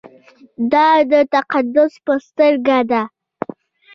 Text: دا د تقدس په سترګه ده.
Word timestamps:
دا 0.71 0.87
د 1.11 1.13
تقدس 1.33 1.93
په 2.05 2.13
سترګه 2.27 2.77
ده. 2.91 3.01